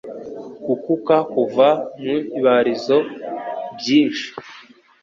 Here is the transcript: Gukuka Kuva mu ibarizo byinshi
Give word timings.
Gukuka 0.67 1.15
Kuva 1.31 1.67
mu 2.01 2.15
ibarizo 2.37 2.97
byinshi 3.77 4.27